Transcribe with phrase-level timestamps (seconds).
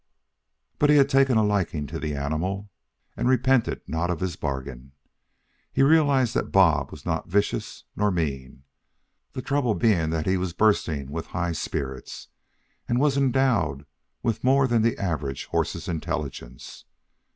[0.79, 2.71] But he had taken a liking to the animal,
[3.15, 4.93] and repented not of his bargain.
[5.71, 8.63] He realized that Bob was not vicious nor mean,
[9.33, 12.29] the trouble being that he was bursting with high spirits
[12.87, 13.85] and was endowed
[14.23, 16.85] with more than the average horse's intelligence.